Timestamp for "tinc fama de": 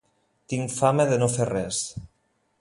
0.53-1.19